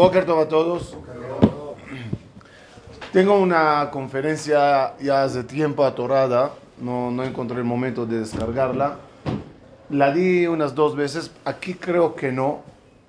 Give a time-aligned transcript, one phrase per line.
[0.00, 0.96] Boker a todos.
[3.12, 8.96] Tengo una conferencia ya hace tiempo atorada, no, no encontré el momento de descargarla.
[9.90, 12.62] La di unas dos veces, aquí creo que no,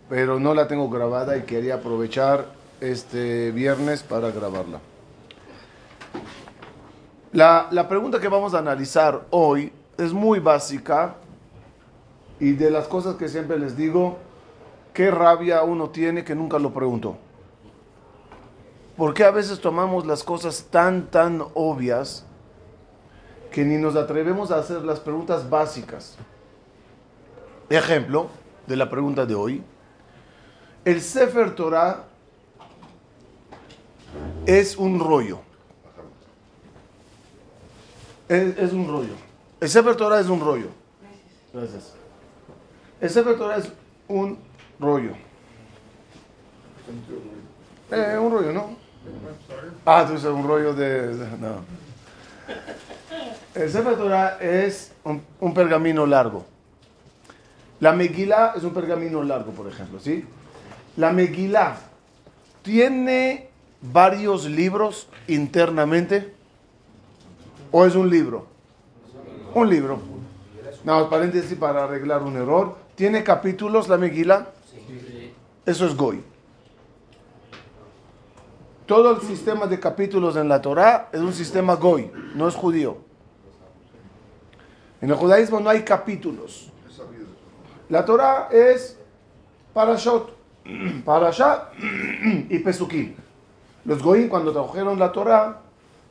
[0.10, 2.48] pero no la tengo grabada y quería aprovechar
[2.82, 4.82] este viernes para grabarla.
[7.32, 11.16] La, la pregunta que vamos a analizar hoy es muy básica
[12.38, 14.18] y de las cosas que siempre les digo,
[14.94, 17.18] qué rabia uno tiene que nunca lo preguntó.
[18.98, 22.26] ¿Por qué a veces tomamos las cosas tan, tan obvias
[23.52, 26.18] que ni nos atrevemos a hacer las preguntas básicas?
[27.70, 28.30] Ejemplo
[28.68, 29.64] de la pregunta de hoy.
[30.84, 32.06] El Sefer Torah
[34.46, 35.40] es un rollo.
[38.28, 39.14] Es, es un rollo.
[39.60, 40.68] El Sefer Torah es un rollo.
[41.54, 41.94] Gracias.
[43.00, 43.72] El Sefer Torah es
[44.08, 44.38] un
[44.82, 45.12] rollo.
[47.92, 48.76] Eh, un rollo, ¿no?
[49.86, 51.16] Ah, tú dices un rollo de...
[51.40, 51.64] No.
[53.54, 56.46] El Sefer es un, un pergamino largo.
[57.80, 60.26] La Megilá es un pergamino largo, por ejemplo, ¿sí?
[60.98, 61.78] La Megilá
[62.62, 63.50] tiene
[63.82, 66.34] varios libros internamente
[67.72, 68.46] o es un libro?
[69.54, 70.00] Un libro.
[70.84, 72.78] No, paréntesis para arreglar un error.
[72.96, 74.50] ¿Tiene capítulos la Megilá?
[75.66, 76.24] Eso es Goy.
[78.86, 82.98] Todo el sistema de capítulos en la Torah es un sistema Goy, no es judío.
[85.02, 86.72] En el judaísmo no hay capítulos.
[87.90, 88.98] La Torah es
[89.74, 90.34] Parashot,
[91.06, 91.70] Parashá
[92.50, 93.16] y Pesukim.
[93.86, 95.62] Los Goyim cuando trajeron la Torah,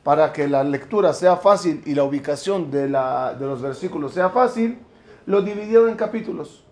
[0.03, 4.31] para que la lectura sea fácil y la ubicación de, la, de los versículos sea
[4.31, 4.79] fácil,
[5.27, 6.65] lo dividieron en capítulos.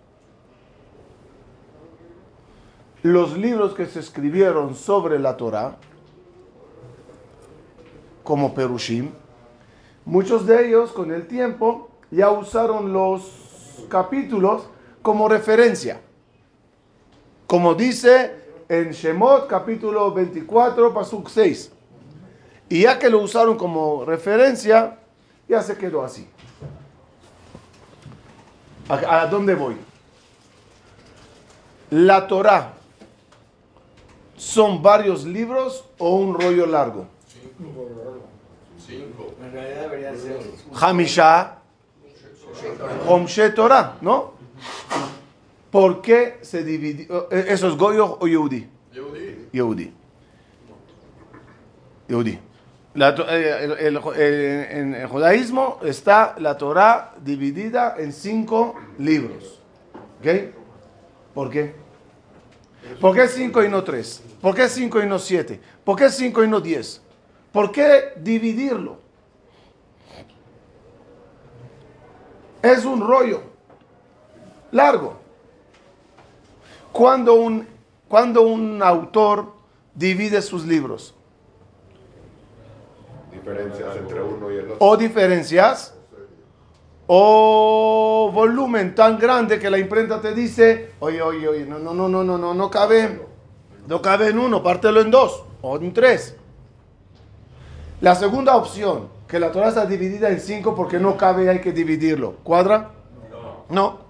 [3.01, 5.77] Los libros que se escribieron sobre la Torah,
[8.23, 9.11] como Perushim,
[10.03, 14.63] muchos de ellos con el tiempo ya usaron los capítulos
[15.01, 16.01] como referencia.
[17.47, 18.35] Como dice
[18.67, 21.71] en Shemot capítulo 24, Pasuk 6.
[22.67, 24.99] Y ya que lo usaron como referencia,
[25.47, 26.27] ya se quedó así.
[28.89, 29.77] ¿A, a dónde voy?
[31.91, 32.73] La Torah
[34.39, 37.05] son varios libros o un rollo largo.
[38.87, 39.33] Cinco.
[39.43, 40.39] En realidad debería ser.
[40.79, 41.57] Hamisha,
[43.07, 44.33] Homshe Torah, ¿no?
[45.69, 47.29] ¿Por qué se dividió?
[47.29, 48.67] ¿Eso es Goyo o Yehudi?
[48.93, 49.47] Yehudi.
[49.51, 49.93] Yehudi.
[52.07, 52.39] Yehudi.
[52.95, 58.73] La to- eh, el- el- el- en el judaísmo está la Torah dividida en cinco
[58.97, 59.61] libros.
[60.19, 60.27] ¿Ok?
[61.35, 61.75] ¿Por qué?
[62.99, 64.21] ¿Por qué cinco y no tres?
[64.41, 65.59] ¿Por qué cinco y no siete?
[65.83, 67.01] ¿Por qué cinco y no diez?
[67.51, 68.97] ¿Por qué dividirlo?
[72.61, 73.41] Es un rollo
[74.71, 75.17] largo.
[76.91, 77.67] Cuando un,
[78.07, 79.53] cuando un autor
[79.93, 81.13] divide sus libros
[83.31, 84.77] Diferencias entre uno y el otro.
[84.79, 85.93] o diferencias
[87.11, 92.07] o volumen tan grande que la imprenta te dice, oye, oye, oye, no, no, no,
[92.07, 93.19] no, no, no, no cabe,
[93.87, 96.35] no cabe en uno, pártelo en dos o en tres.
[97.99, 101.61] La segunda opción, que la Torah está dividida en cinco porque no cabe y hay
[101.61, 102.35] que dividirlo.
[102.43, 102.91] ¿Cuadra?
[103.69, 104.01] No.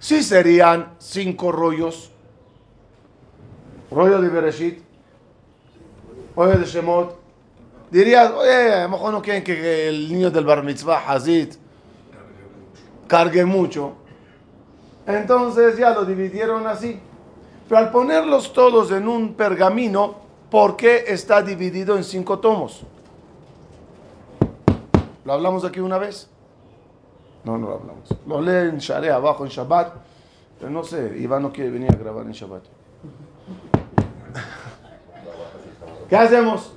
[0.00, 2.10] Sí serían cinco rollos.
[3.88, 4.82] Rollo de Bereshit,
[6.34, 7.20] rollo de Shemot.
[7.88, 11.61] Dirías, oye, a lo mejor no quieren que el niño del bar mitzvah, Hazit,
[13.06, 13.92] cargue mucho.
[15.06, 17.00] Entonces ya lo dividieron así.
[17.68, 20.16] Pero al ponerlos todos en un pergamino,
[20.50, 22.82] ¿por qué está dividido en cinco tomos?
[25.24, 26.28] ¿Lo hablamos aquí una vez?
[27.44, 28.08] No, no lo hablamos.
[28.26, 29.94] Lo lee en Share abajo en Shabbat.
[30.58, 32.62] Pero no sé, Iván no quiere venir a grabar en Shabbat.
[36.08, 36.72] ¿Qué hacemos?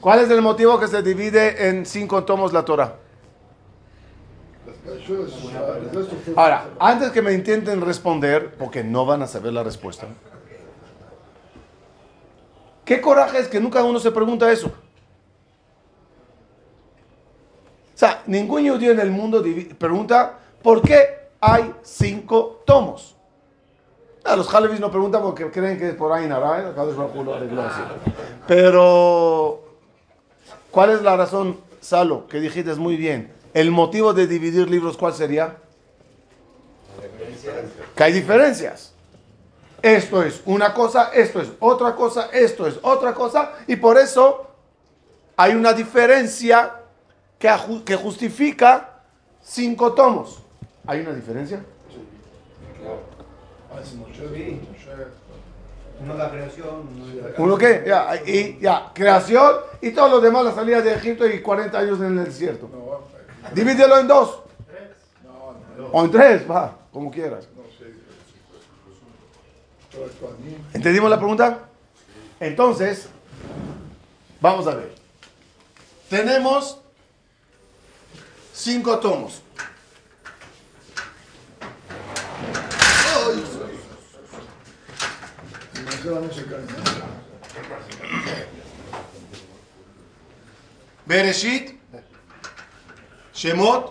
[0.00, 2.96] ¿Cuál es el motivo que se divide en cinco tomos la Torah?
[6.36, 10.06] Ahora, antes que me intenten responder, porque no van a saber la respuesta.
[12.84, 14.68] ¿Qué coraje es que nunca uno se pregunta eso?
[17.86, 19.42] O sea, ningún judío en el mundo
[19.78, 23.16] pregunta por qué hay cinco tomos.
[24.24, 26.72] Ah, los Halevis no preguntan porque creen que es por ahí nada.
[28.46, 29.62] Pero,
[30.70, 33.41] ¿cuál es la razón, Salo, que dijiste muy bien?
[33.54, 35.56] El motivo de dividir libros, ¿cuál sería?
[37.94, 38.92] Que hay diferencias.
[39.82, 44.46] esto es una cosa, esto es otra cosa, esto es otra cosa, y por eso
[45.36, 46.76] hay una diferencia
[47.38, 47.50] que,
[47.84, 49.00] que justifica
[49.42, 50.42] cinco tomos.
[50.86, 51.64] ¿Hay una diferencia?
[56.00, 56.88] Uno la creación,
[57.38, 57.84] uno qué?
[57.86, 62.00] Ya, y, ya, creación y todo lo demás, la salida de Egipto y 40 años
[62.00, 62.68] en el desierto.
[63.54, 64.38] Divídelo en dos.
[65.92, 67.48] O en tres, va, como quieras.
[70.72, 71.68] ¿Entendimos la pregunta?
[72.40, 73.08] Entonces,
[74.40, 74.94] vamos a ver.
[76.08, 76.78] Tenemos
[78.54, 79.42] cinco tomos.
[91.04, 91.81] Bereshit,
[93.42, 93.90] Shemot,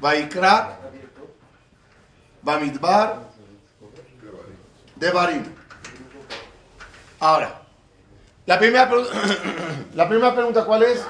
[0.00, 0.78] Vaikra,
[2.42, 3.18] Bamidbar,
[4.96, 5.44] Devarim.
[7.20, 7.60] Ahora,
[8.46, 8.90] la primera,
[9.94, 11.04] la primera pregunta, ¿cuál es?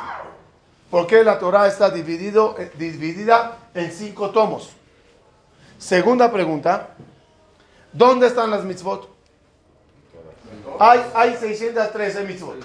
[0.90, 4.70] ¿Por qué la Torah está dividido, eh, dividida en cinco tomos?
[5.78, 6.88] Segunda pregunta,
[7.92, 9.08] ¿dónde están las mitzvot?
[10.80, 12.56] Hay, hay 613 mitzvot.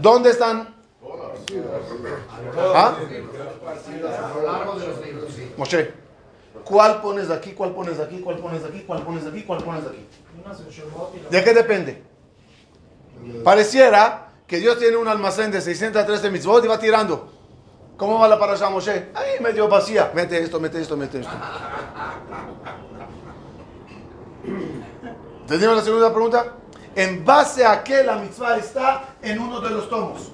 [0.00, 0.77] ¿Dónde están?
[2.74, 2.96] ¿Ah?
[5.56, 5.92] Moshe,
[6.64, 10.06] ¿cuál pones aquí, cuál pones aquí, cuál pones aquí, cuál pones aquí, cuál pones aquí?
[11.30, 12.02] ¿De qué depende?
[13.44, 17.32] Pareciera que Dios tiene un almacén de 613 mitzvot y va tirando.
[17.96, 19.10] ¿Cómo va la parasha Moshe?
[19.14, 20.12] Ahí medio vacía.
[20.14, 21.32] Mete esto, mete esto, mete esto.
[25.42, 26.58] ¿Entendimos la segunda pregunta?
[26.98, 30.32] en base a qué la mitzvah está en uno de los tomos.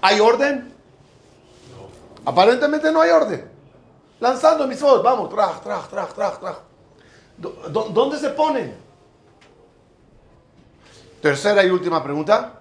[0.00, 0.74] ¿Hay orden?
[2.24, 3.50] Aparentemente no hay orden.
[4.20, 6.56] Lanzando mitzvot, vamos, traj, traj, traj, traj, traj.
[7.38, 8.76] ¿Dónde se ponen?
[11.20, 12.60] Tercera y última pregunta.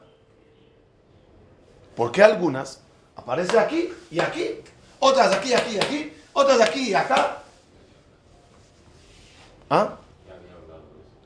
[1.96, 2.82] ¿Por qué algunas
[3.16, 4.62] aparecen aquí y aquí?
[5.00, 6.14] Otras aquí, aquí, aquí.
[6.34, 7.38] Otras aquí y acá.
[9.70, 9.98] ¿Ah?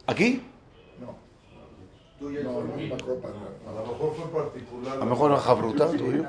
[0.05, 0.49] ¿Aquí?
[2.19, 3.30] No, no, copa.
[3.68, 4.94] A lo mejor fue particular.
[4.94, 6.24] A lo mejor una jabruta tuyo.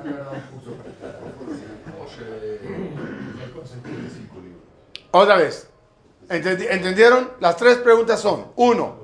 [5.11, 5.67] Otra vez.
[6.29, 7.31] ¿Entendieron?
[7.41, 8.95] Las tres preguntas son: uno,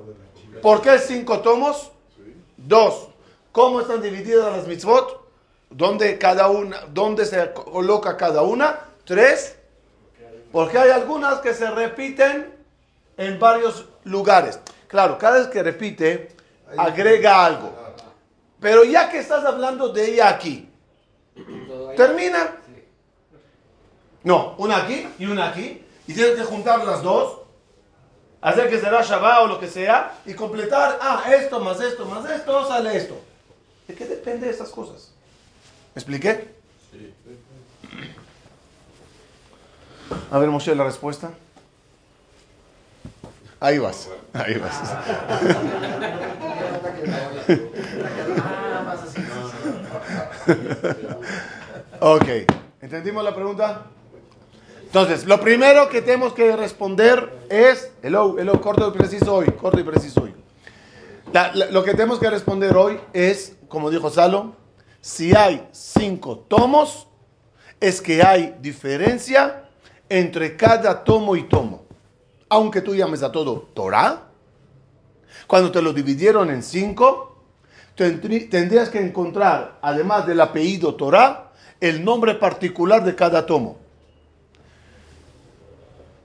[0.62, 1.92] ¿por qué cinco tomos?
[2.56, 3.10] Dos,
[3.52, 5.26] ¿cómo están divididas las mitzvot?
[5.70, 8.80] ¿Dónde, cada una, ¿Dónde se coloca cada una?
[9.04, 9.56] Tres,
[10.50, 12.54] porque hay algunas que se repiten
[13.18, 14.58] en varios lugares.
[14.86, 16.34] Claro, cada vez que repite,
[16.76, 17.72] agrega algo.
[18.60, 20.68] Pero ya que estás hablando de ella aquí,
[21.96, 22.56] termina.
[24.24, 25.84] No, una aquí y una aquí.
[26.06, 27.40] Y tienes que juntar las dos,
[28.40, 32.28] hacer que será Shabbat o lo que sea, y completar, ah, esto más esto más
[32.30, 33.20] esto, sale esto.
[33.86, 35.12] ¿De qué depende de estas cosas?
[35.94, 36.54] ¿Me expliqué?
[36.90, 37.14] Sí.
[40.30, 41.30] A ver, Moshe, la respuesta.
[43.60, 44.80] Ahí vas, ahí vas.
[51.98, 52.28] ok,
[52.80, 53.86] ¿entendimos la pregunta?
[54.84, 59.80] Entonces, lo primero que tenemos que responder es, hello, hello, corto y preciso hoy, corto
[59.80, 60.34] y preciso hoy.
[61.70, 64.54] lo que tenemos que responder hoy es, como dijo Salo,
[65.00, 67.08] si hay cinco tomos,
[67.80, 69.64] es que hay diferencia
[70.08, 71.87] entre cada tomo y tomo
[72.48, 74.28] aunque tú llames a todo Torah,
[75.46, 77.36] cuando te lo dividieron en cinco,
[77.94, 83.78] tendrías que encontrar, además del apellido Torah, el nombre particular de cada tomo.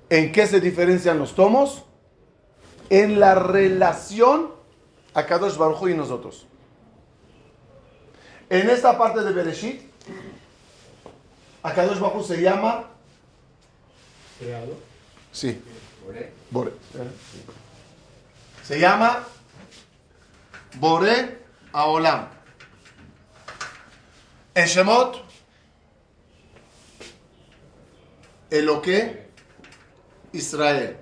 [0.10, 1.84] ¿En qué se diferencian los tomos?
[2.90, 4.52] En la relación
[5.14, 6.46] a Kadosh Baruj y nosotros.
[8.50, 9.82] En esta parte de Bereshit,
[11.64, 12.90] a Kadosh Baruj se llama
[14.40, 14.74] creado.
[15.32, 15.60] Sí.
[16.50, 16.74] Bore.
[18.64, 19.26] Se llama
[20.76, 21.40] Bore
[21.72, 22.28] Aolam.
[24.56, 25.24] En Shemot,
[28.50, 29.30] Eloque
[30.34, 30.98] Israel.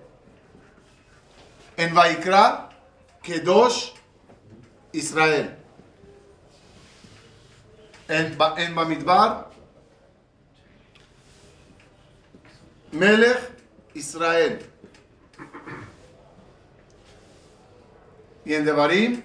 [1.77, 2.69] En Vaikra,
[3.21, 3.91] Kedosh
[4.93, 5.57] Israel.
[8.07, 9.49] En, en Bamidbar,
[12.91, 13.51] Melech
[13.93, 14.70] Israel.
[18.45, 19.23] Y en Devarim,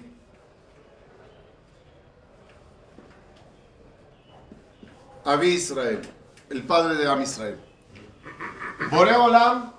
[5.25, 6.01] Abi Israel,
[6.49, 7.57] el padre de Am Israel.
[8.91, 9.73] Boreolam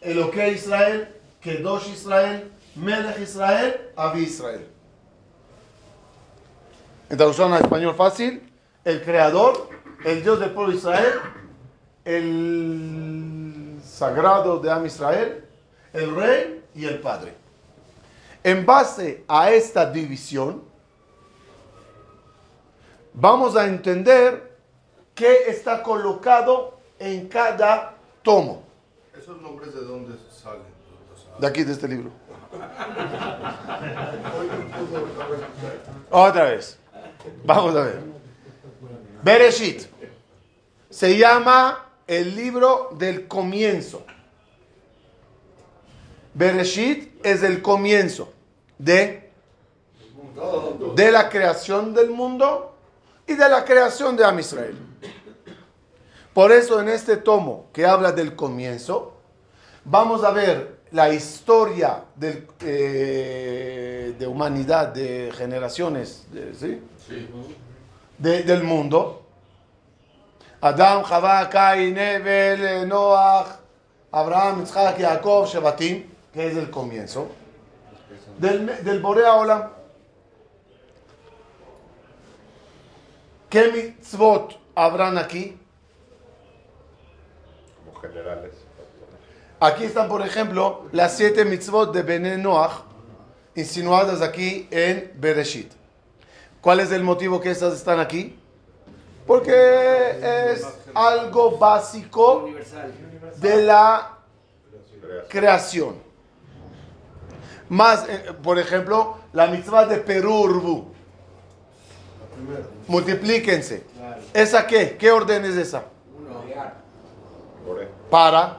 [0.00, 1.08] Eloque Israel,
[1.42, 4.66] Kedosh Israel, Melech Israel, Avi Israel.
[7.10, 8.42] En traducción a español fácil,
[8.84, 9.68] el creador,
[10.04, 11.20] el Dios del pueblo de Israel,
[12.04, 15.44] el sagrado de Am Israel,
[15.92, 17.43] el rey y el padre.
[18.44, 20.62] En base a esta división,
[23.14, 24.58] vamos a entender
[25.14, 28.62] qué está colocado en cada tomo.
[29.18, 30.74] ¿Esos nombres de dónde salen?
[31.38, 32.10] De aquí, de este libro.
[36.10, 36.78] Otra vez.
[37.46, 38.00] Vamos a ver.
[39.22, 39.84] Bereshit.
[40.90, 44.04] Se llama el libro del comienzo.
[46.34, 48.33] Bereshit es el comienzo
[48.84, 49.30] de,
[50.94, 52.74] de la creación del mundo
[53.26, 54.76] y de la creación de Am Israel.
[56.34, 59.14] Por eso en este tomo que habla del comienzo,
[59.84, 66.26] vamos a ver la historia del, eh, de humanidad, de generaciones,
[66.58, 66.80] ¿sí?
[68.18, 69.22] De, del mundo.
[70.60, 73.48] Adam, Javá, Cain, Nebel, Noach,
[74.10, 77.28] Abraham, Isaac, Jacob, Shebatim, que es el comienzo.
[78.38, 79.70] Del, del Borea Olam.
[83.48, 85.56] ¿Qué mitzvot habrán aquí?
[87.84, 88.52] Como generales.
[89.60, 92.82] Aquí están, por ejemplo, las siete mitzvot de Bene Noach,
[93.54, 95.72] insinuadas aquí en Bereshit.
[96.60, 98.38] ¿Cuál es el motivo que estas están aquí?
[99.26, 99.52] Porque
[100.52, 102.50] es algo básico
[103.36, 104.18] de la
[105.28, 106.02] creación.
[107.68, 110.92] Más, eh, por ejemplo, la mitzvah de Perurbu.
[112.88, 113.84] Multiplíquense.
[114.32, 114.96] ¿Esa qué?
[114.98, 115.84] ¿Qué orden es esa?
[118.10, 118.58] Para.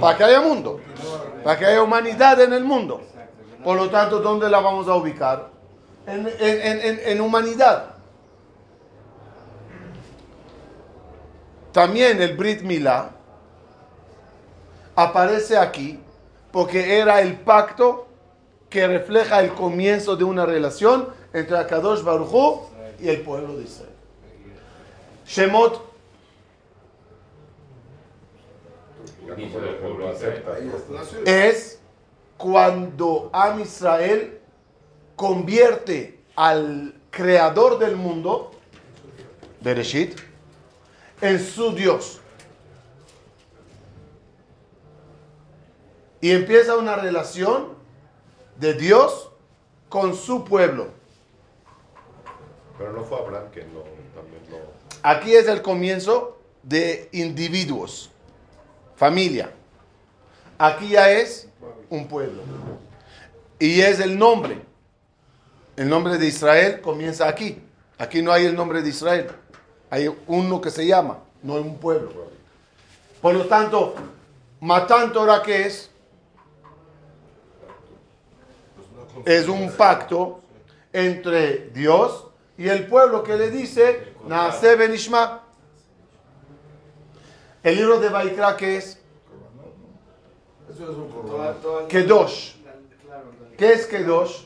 [0.00, 0.80] Para que haya mundo.
[1.42, 3.00] Para que haya humanidad en el mundo.
[3.62, 5.48] Por lo tanto, ¿dónde la vamos a ubicar?
[6.06, 7.94] En, en- en- en humanidad.
[11.72, 13.10] También el Brit Milá
[14.94, 15.98] aparece aquí
[16.54, 18.06] porque era el pacto
[18.70, 22.60] que refleja el comienzo de una relación entre Akadosh Baruj Hu
[23.00, 23.90] y el pueblo de Israel.
[25.26, 25.82] Shemot
[31.26, 31.80] es
[32.36, 34.38] cuando Am Israel
[35.16, 38.52] convierte al creador del mundo,
[39.60, 40.20] Bereshit,
[41.20, 42.20] en su Dios.
[46.24, 47.74] Y empieza una relación
[48.58, 49.28] de Dios
[49.90, 50.88] con su pueblo.
[52.78, 53.80] Pero no fue Abraham que no,
[54.14, 54.56] también no.
[55.02, 58.10] Aquí es el comienzo de individuos,
[58.96, 59.50] familia.
[60.56, 61.46] Aquí ya es
[61.90, 62.40] un pueblo.
[63.58, 64.62] Y es el nombre.
[65.76, 67.62] El nombre de Israel comienza aquí.
[67.98, 69.26] Aquí no hay el nombre de Israel.
[69.90, 72.30] Hay uno que se llama, no un pueblo.
[73.20, 73.94] Por lo tanto,
[74.58, 75.90] Matán Torah que es
[79.24, 80.40] es un pacto
[80.92, 85.42] entre Dios y el pueblo que le dice Naase Benishma.
[87.62, 88.98] El libro de Baikra que es.
[91.88, 92.54] Kedosh.
[93.56, 94.44] ¿Qué es Kedosh?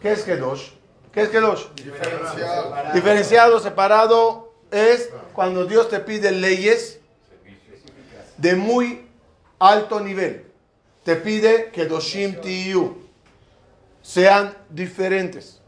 [0.00, 0.70] ¿Qué es Kedosh?
[1.12, 1.66] ¿Qué es Kedosh?
[1.74, 2.92] Diferenciado.
[2.94, 7.00] Diferenciado, separado, es cuando Dios te pide leyes
[8.38, 9.06] de muy
[9.58, 10.46] alto nivel.
[11.04, 13.01] Te pide que Doshim Tiyu
[14.02, 15.60] sean diferentes.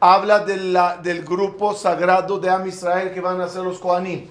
[0.00, 4.28] Habla de la- del grupo sagrado de Am Israel que van a ser los Kohanim.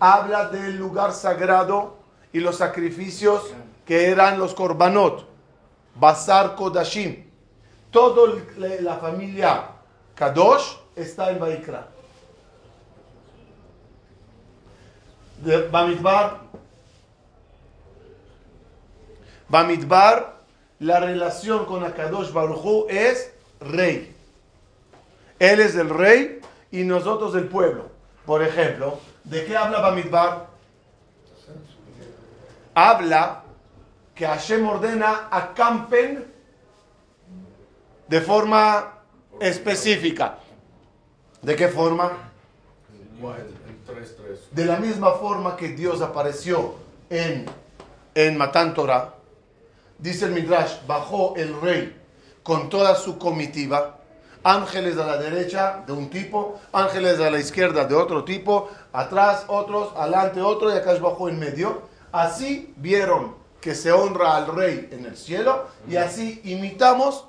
[0.00, 1.96] Habla del lugar sagrado
[2.32, 3.42] y los sacrificios
[3.84, 5.26] que eran los Korbanot.
[5.94, 7.24] Basar Kodashim.
[7.90, 8.34] Toda
[8.80, 9.70] la familia
[10.14, 11.88] Kadosh está en Baikra.
[15.70, 16.40] Bamidbar.
[19.48, 20.37] Bamidbar,
[20.80, 24.14] la relación con Akadosh Baruchu es rey.
[25.38, 27.90] Él es el rey y nosotros el pueblo.
[28.26, 30.46] Por ejemplo, ¿de qué habla Bamidbar?
[32.74, 33.42] Habla
[34.14, 36.26] que Hashem ordena acampen
[38.06, 38.94] de forma
[39.40, 40.38] específica.
[41.42, 42.12] ¿De qué forma?
[43.20, 44.50] Bueno, en 3-3.
[44.50, 46.74] De la misma forma que Dios apareció
[47.10, 47.46] en,
[48.14, 49.14] en Matán Torah,
[49.98, 52.00] dice el Midrash, bajó el rey
[52.42, 53.98] con toda su comitiva,
[54.42, 59.44] ángeles a la derecha de un tipo, ángeles a la izquierda de otro tipo, atrás
[59.48, 61.82] otros, adelante otro, y acá bajó en medio.
[62.10, 67.26] Así vieron que se honra al rey en el cielo y así imitamos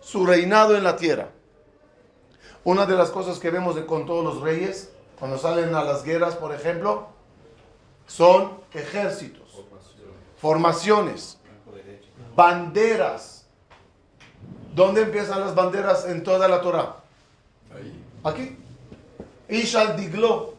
[0.00, 1.30] su reinado en la tierra.
[2.62, 6.36] Una de las cosas que vemos con todos los reyes, cuando salen a las guerras,
[6.36, 7.08] por ejemplo,
[8.06, 9.64] son ejércitos,
[10.40, 11.39] formaciones,
[12.34, 13.46] banderas.
[14.74, 16.96] ¿Dónde empiezan las banderas en toda la Torah?
[18.24, 18.56] Aquí.
[19.48, 20.54] Ishal Diglo.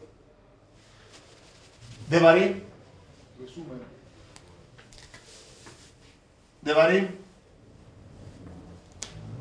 [2.08, 2.62] De Barim.
[6.60, 7.08] De Barim.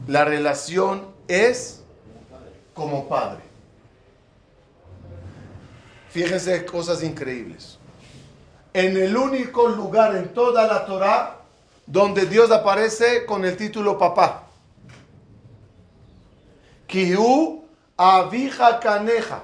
[0.07, 1.83] La relación es
[2.73, 3.41] como padre.
[6.09, 7.77] Fíjense cosas increíbles.
[8.73, 11.40] En el único lugar en toda la Torah
[11.91, 14.43] donde Dios aparece con el título papá.
[16.87, 17.65] Kihu
[17.97, 19.43] avija caneja.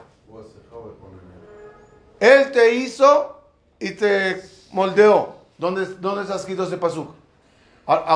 [2.22, 3.42] Él te hizo
[3.80, 5.36] y te moldeó.
[5.58, 7.10] ¿Dónde, dónde está escrito ese pasuk?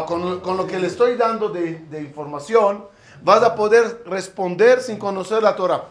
[0.08, 2.86] Con, con, lo que le estoy dando de, de, información,
[3.22, 5.84] vas a poder responder sin conocer la Torah.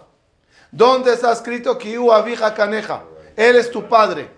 [0.70, 3.04] ¿Dónde está escrito Kiu avija caneja?
[3.36, 4.30] Él es tu padre.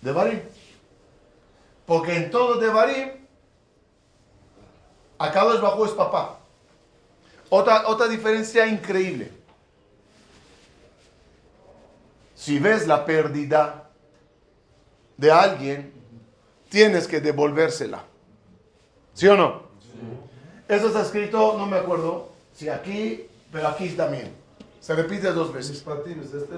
[0.00, 0.55] De Barim.
[1.86, 3.10] Porque en todo de Barim,
[5.20, 6.40] es bajo es papá.
[7.48, 9.30] Otra, otra diferencia increíble.
[12.34, 13.88] Si ves la pérdida
[15.16, 15.92] de alguien,
[16.68, 18.04] tienes que devolvérsela.
[19.14, 19.62] ¿Sí o no?
[20.68, 24.34] Eso está escrito, no me acuerdo, si aquí, pero aquí también.
[24.80, 25.84] Se repite dos veces.
[25.84, 26.56] Este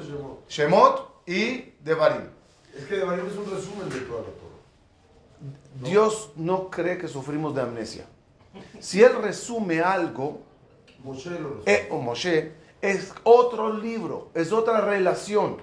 [0.49, 2.29] Shemot y Devarim.
[2.77, 4.48] Es que Devarim es un resumen de toda la
[5.83, 8.07] Dios no cree que sufrimos de amnesia.
[8.81, 10.43] Si Él resume algo,
[11.67, 15.59] eh, o Moshe, es otro libro, es otra relación.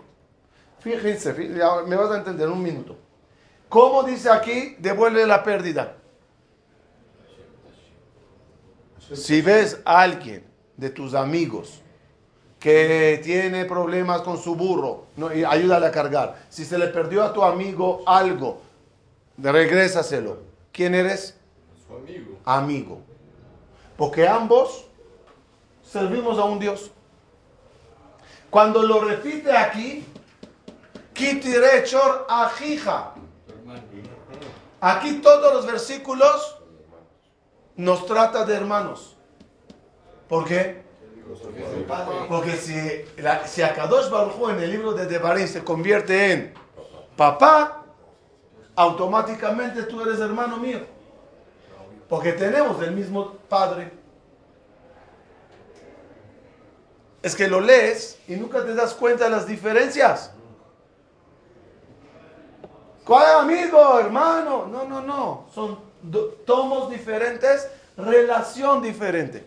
[0.79, 2.96] Fíjense, me vas a entender un minuto.
[3.70, 4.75] ¿Cómo dice aquí?
[4.79, 5.97] Devuelve la pérdida.
[9.13, 10.43] Si ves a alguien
[10.78, 11.82] de tus amigos
[12.60, 16.45] que tiene problemas con su burro, no, ayúdale a cargar.
[16.50, 18.62] Si se le perdió a tu amigo algo,
[19.38, 20.39] regrésaselo.
[20.71, 21.38] ¿Quién eres?
[21.88, 22.38] Su amigo.
[22.45, 23.02] Amigo.
[23.98, 24.86] Porque ambos
[25.84, 26.91] servimos a un Dios.
[28.50, 30.06] Cuando lo repite aquí,
[31.13, 33.13] Kitirechor Ajija.
[34.82, 36.58] Aquí todos los versículos
[37.76, 39.15] nos trata de hermanos.
[40.28, 40.84] ¿Por qué?
[42.30, 46.54] Porque si, la, si Akadosh Baruj en el libro de Devarim se convierte en
[47.15, 47.85] papá,
[48.76, 50.80] automáticamente tú eres hermano mío.
[52.10, 53.92] Porque tenemos el mismo padre.
[57.22, 60.32] Es que lo lees y nunca te das cuenta de las diferencias.
[63.04, 64.68] ¿Cuál amigo, hermano?
[64.68, 65.46] No, no, no.
[65.54, 65.80] Son
[66.46, 69.44] tomos diferentes, relación diferente.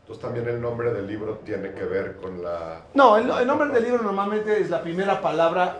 [0.00, 2.82] Entonces también el nombre del libro tiene que ver con la...
[2.94, 5.78] No, el, el nombre del libro normalmente es la primera palabra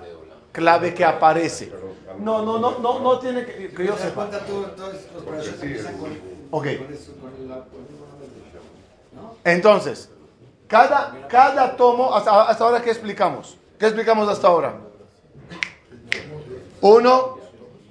[0.52, 1.72] clave que aparece.
[2.20, 4.28] No, no, no, no, no tiene que, que yo sepa.
[6.50, 6.66] Ok.
[9.44, 10.10] Entonces,
[10.66, 13.56] cada, cada tomo, hasta, hasta ahora, ¿qué explicamos?
[13.78, 14.74] ¿Qué explicamos hasta ahora?
[16.82, 17.38] Uno,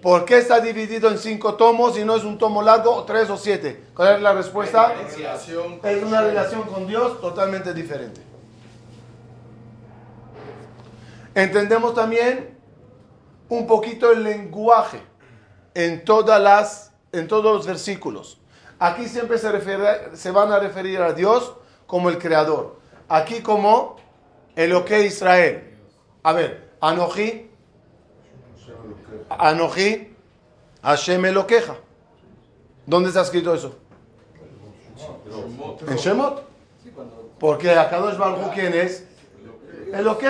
[0.01, 3.37] ¿por qué está dividido en cinco tomos y no es un tomo largo, tres o
[3.37, 3.83] siete?
[3.95, 4.93] ¿Cuál es la respuesta?
[5.83, 8.21] Es una relación con Dios totalmente diferente.
[11.33, 12.58] Entendemos también
[13.49, 15.01] un poquito el lenguaje
[15.73, 18.39] en, todas las, en todos los versículos.
[18.77, 22.79] Aquí siempre se, refiere, se van a referir a Dios como el creador.
[23.09, 23.97] Aquí como
[24.55, 25.75] el OK Israel.
[26.23, 27.49] A ver, Anoji,
[29.29, 30.15] Anoji,
[30.83, 31.75] Hashem lo queja.
[32.85, 33.75] ¿Dónde está escrito eso?
[35.87, 36.43] En Shemot.
[37.39, 39.05] Porque Akadosh Baruj ¿quién es?
[39.93, 40.23] El OK.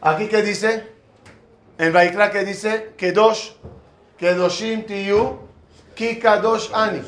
[0.00, 0.97] Aquí qué dice?
[1.78, 3.52] En Vaikra que dice Kedosh,
[4.18, 5.38] Kedoshim Tiyu,
[5.94, 7.02] Ki Kadosh Ani.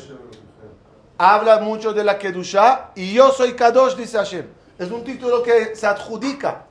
[1.17, 4.45] Habla mucho de la Kedusha y yo soy Kadosh, dice Hashem.
[4.79, 6.65] Es un título que se adjudica.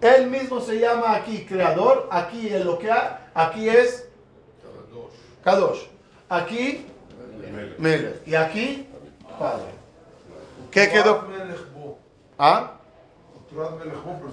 [0.00, 2.90] Él mismo se llama aquí creador, aquí es lo que
[3.32, 4.08] aquí es
[5.44, 5.86] Kadosh.
[6.28, 6.86] Aquí
[7.78, 8.26] Melech.
[8.26, 8.88] Y aquí
[9.38, 9.72] Padre.
[10.72, 11.28] ¿Qué quedó?
[12.38, 12.72] ¿Ah?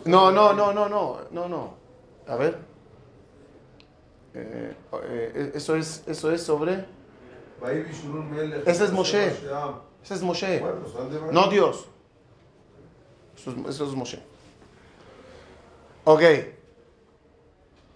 [0.05, 1.80] No, no, no, no, no, no, no.
[2.27, 2.57] A ver.
[4.33, 6.85] Eh, eh, eso, es, eso es sobre.
[8.65, 9.27] Ese es Moshe.
[10.03, 10.63] Ese es Moshe.
[11.31, 11.85] No Dios.
[13.35, 14.19] Eso es, eso es Moshe.
[16.05, 16.21] Ok.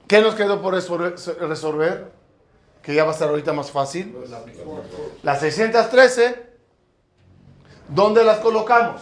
[0.07, 2.11] ¿Qué nos quedó por resolver?
[2.83, 4.15] Que ya va a ser ahorita más fácil.
[5.23, 6.49] Las 613,
[7.89, 9.01] ¿dónde las colocamos?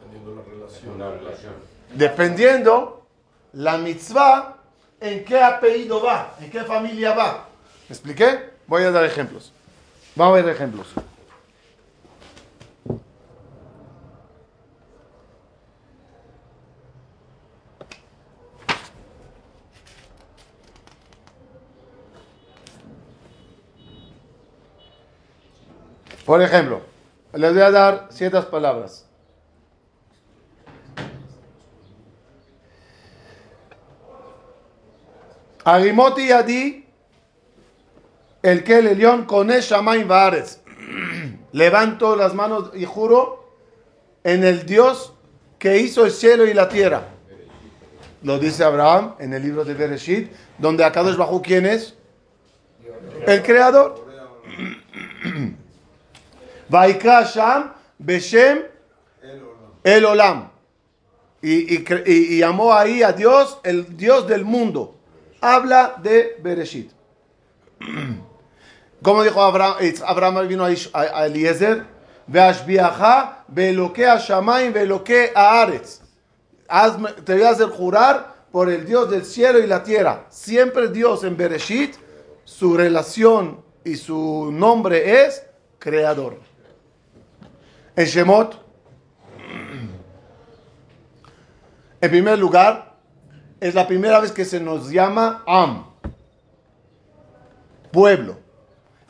[0.00, 0.42] Dependiendo la
[3.78, 4.56] mitzvah
[5.00, 7.48] en qué apellido va, en qué familia va.
[7.88, 8.50] ¿Me expliqué?
[8.66, 9.52] Voy a dar ejemplos.
[10.14, 10.88] Vamos a ver ejemplos.
[26.28, 26.82] Por ejemplo,
[27.32, 29.07] les voy a dar ciertas palabras.
[35.68, 36.86] Agimoti Yadi,
[38.42, 40.62] el que el león con Shamaim Vares.
[41.52, 43.52] Levanto las manos y juro
[44.24, 45.12] en el Dios
[45.58, 47.08] que hizo el cielo y la tierra.
[48.22, 51.94] Lo dice Abraham en el libro de Bereshit, donde Akadosh bajo quién es?
[53.26, 54.06] El creador.
[56.70, 58.62] Vaikra Sham Beshem
[59.84, 60.50] El Olam.
[61.42, 64.97] Y, y, y, llamó ahí a Dios el Dios del mundo.
[65.40, 66.90] Habla de Bereshit.
[69.02, 71.84] Como dijo Abraham, Abraham vino a, Eliezer,
[72.26, 76.00] Veashbiaja, Veloque a Shamaim, Veloque a Aretz.
[77.24, 80.26] Te voy a hacer jurar por el Dios del cielo y la tierra.
[80.28, 81.94] Siempre Dios en Bereshit,
[82.44, 85.42] su relación y su nombre es
[85.78, 86.40] creador.
[87.94, 88.60] En Shemot,
[92.00, 92.87] en primer lugar,
[93.60, 95.86] es la primera vez que se nos llama Am,
[97.92, 98.36] pueblo.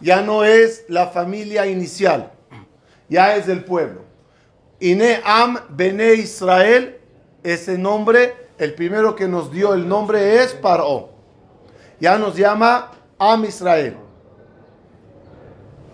[0.00, 2.32] Ya no es la familia inicial,
[3.08, 4.02] ya es el pueblo.
[4.80, 7.00] Ine Am Bene Israel,
[7.42, 11.10] ese nombre, el primero que nos dio el nombre es Paro.
[12.00, 13.96] Ya nos llama Am Israel.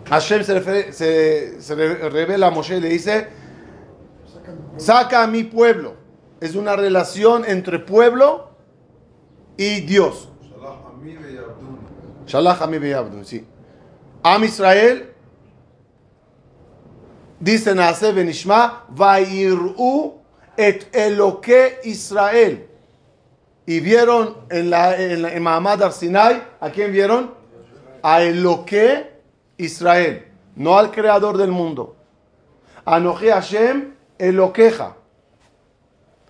[0.09, 1.57] Hashem se,
[2.11, 3.29] revela a Moshe y le dice,
[4.77, 6.04] saca a mi pueblo.
[6.45, 8.51] Es una relación entre pueblo
[9.57, 10.29] y Dios.
[12.27, 13.47] Shalach Ami Abdun, sí.
[14.23, 15.11] Am Israel
[17.41, 20.21] dice Naase Benishma, Vairu
[20.55, 22.69] et Eloque Israel.
[23.65, 27.33] Y vieron en la en, en Mahamad Arsinai, ¿a quién vieron?
[28.03, 29.15] A Eloque
[29.57, 30.27] Israel,
[30.57, 31.97] no al creador del mundo.
[32.85, 34.97] Anoje Hashem Eloqueja.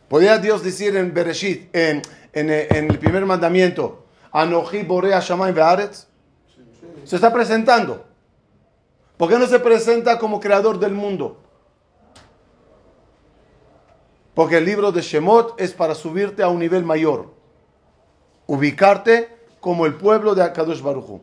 [0.08, 6.06] Podría Dios decir en Bereshit, en, en, el primer mandamiento, Anoji Borea Shammai Bearetz.
[7.04, 8.04] Se está presentando.
[9.16, 11.40] ¿Por qué no se presenta como creador del mundo?
[14.34, 17.32] Porque el libro de Shemot es para subirte a un nivel mayor.
[18.46, 21.22] Ubicarte como el pueblo de Akadosh Baruch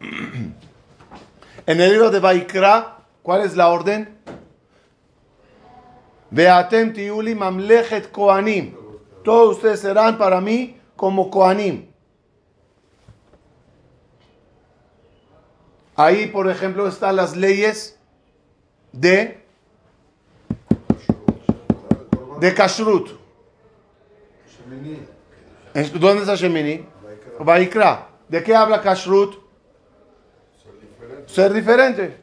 [1.66, 4.19] en el libro de Baikra, ¿cuál es la orden?
[6.30, 8.74] Veatem tiuli mamlechet koanim.
[9.24, 11.90] Todos ustedes serán para mí como koanim.
[15.96, 17.98] Ahí, por ejemplo, están las leyes
[18.92, 19.44] de
[22.40, 23.10] de kashrut.
[25.94, 26.86] ¿Dónde está Shemini?
[27.38, 28.08] Baikra.
[28.28, 29.50] ¿De qué habla kashrut?
[31.26, 32.16] ser diferente.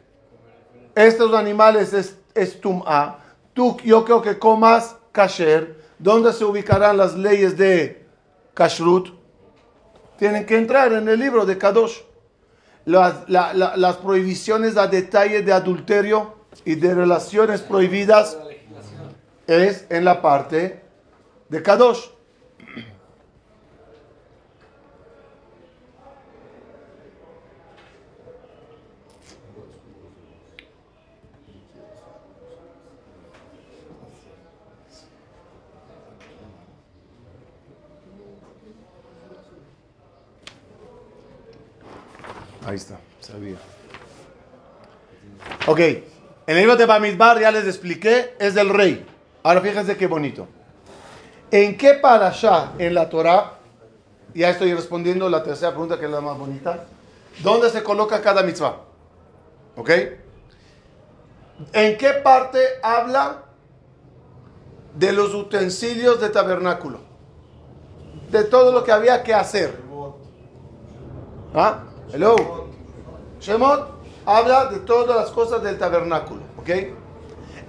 [0.95, 3.19] Estos animales es, es tum'a.
[3.57, 5.83] Tú, yo creo que comas kasher.
[5.97, 8.05] ¿Dónde se ubicarán las leyes de
[8.53, 9.09] kashrut?
[10.19, 12.01] Tienen que entrar en el libro de Kadosh.
[12.85, 18.37] Las, las prohibiciones a detalle de adulterio y de relaciones prohibidas
[19.47, 20.83] es en la parte
[21.49, 22.09] de Kadosh.
[42.67, 43.55] Ahí está, sabía.
[45.67, 46.03] Ok, en
[46.47, 49.07] el libro de Bamidbar ya les expliqué, es del rey.
[49.41, 50.49] Ahora fíjense qué bonito.
[51.49, 53.53] ¿En qué parasha en la Torah,
[54.33, 56.83] ya estoy respondiendo la tercera pregunta que es la más bonita,
[57.41, 58.81] ¿dónde se coloca cada mitzvah?
[59.77, 59.89] ¿Ok?
[61.71, 63.45] ¿En qué parte habla
[64.93, 66.99] de los utensilios de tabernáculo?
[68.29, 69.73] De todo lo que había que hacer.
[71.55, 71.86] ¿Ah?
[72.13, 72.67] Hello.
[73.41, 73.89] Shemot
[74.25, 76.41] habla de todas las cosas del tabernáculo.
[76.57, 76.69] ¿Ok?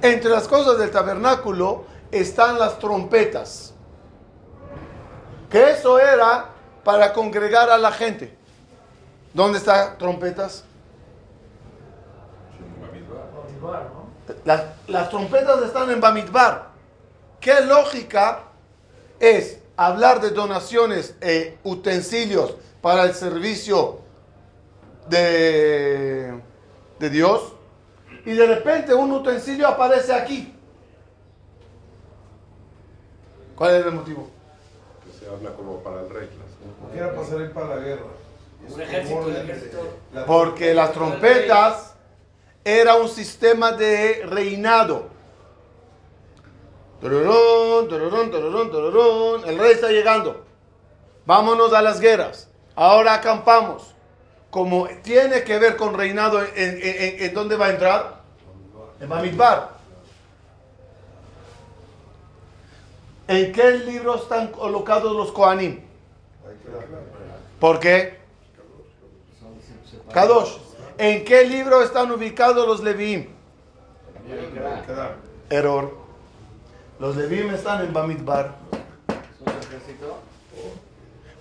[0.00, 3.74] Entre las cosas del tabernáculo están las trompetas.
[5.50, 6.50] Que eso era
[6.84, 8.36] para congregar a la gente.
[9.34, 10.62] ¿Dónde están trompetas?
[14.44, 16.68] Las, las trompetas están en Bamidbar.
[17.40, 18.44] ¿Qué lógica
[19.18, 24.06] es hablar de donaciones e utensilios para el servicio
[25.08, 26.40] de,
[26.98, 27.52] de Dios?
[28.24, 30.54] Y de repente un utensilio aparece aquí.
[33.54, 34.28] ¿Cuál es el motivo?
[35.04, 36.28] Que se habla como para el rey.
[36.92, 38.04] Quiera pasar ahí para la guerra.
[38.68, 39.78] Un ejército, un ejército.
[40.26, 41.94] Porque las trompetas
[42.64, 45.08] era un sistema de reinado.
[47.02, 47.10] El
[49.58, 50.44] rey está llegando.
[51.24, 52.48] Vámonos a las guerras.
[52.74, 53.94] Ahora acampamos.
[54.50, 58.20] Como tiene que ver con reinado, ¿en, en, en- en dónde va a entrar?
[59.00, 59.78] En Bamidbar.
[63.28, 65.80] ¿En qué libro están colocados los Kohanim?
[67.60, 68.16] ¿Por qué?
[70.12, 70.56] Kadosh.
[70.96, 73.26] ¿En qué libro están ubicados los Leviim?
[75.50, 75.94] Error.
[76.98, 78.54] Los Leviim están en Bamidbar.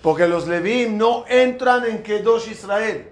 [0.01, 3.11] Porque los Leviim no entran en Kedosh Israel.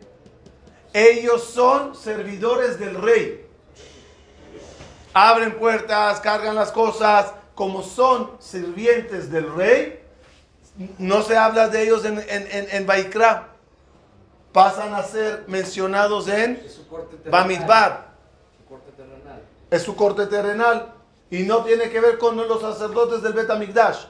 [0.93, 3.45] Ellos son servidores del rey.
[5.13, 7.33] Abren puertas, cargan las cosas.
[7.53, 10.01] Como son sirvientes del rey,
[10.97, 13.49] no se habla de ellos en, en, en, en Baikra.
[14.51, 17.41] Pasan a ser mencionados en Es su corte terrenal.
[17.41, 18.15] Bamidbar.
[19.69, 20.93] Es su corte terrenal
[21.29, 24.05] y no tiene que ver con los sacerdotes del Bet Amigdash.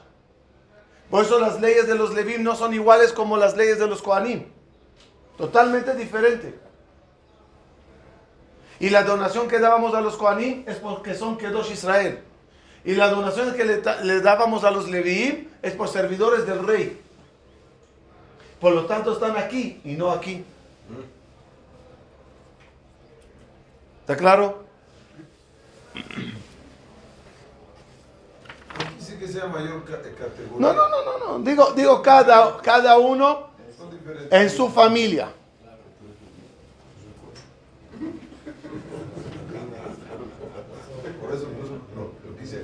[1.10, 4.02] Por eso las leyes de los Levim no son iguales como las leyes de los
[4.02, 4.44] Kohanim.
[5.38, 6.58] Totalmente diferente.
[8.80, 12.20] Y la donación que dábamos a los Kohanim es porque son Kedosh Israel.
[12.84, 17.00] Y la donación que le, dábamos a los Levim es por servidores del rey.
[18.60, 20.44] Por lo tanto están aquí y no aquí.
[24.00, 24.64] ¿Está claro?
[29.16, 30.58] No que sea mayor eh, categoría.
[30.58, 31.44] No, no, no, no, no.
[31.44, 33.48] Digo, digo cada, cada uno
[34.30, 35.28] en su familia.
[41.20, 42.62] Por eso pues, lo, lo quise.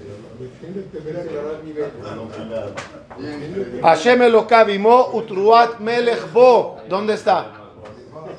[3.83, 6.81] Hashem Elokavimo Utruat Melech Bo.
[6.89, 7.53] ¿Dónde está?